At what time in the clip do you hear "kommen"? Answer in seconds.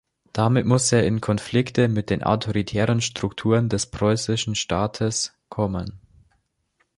5.47-6.01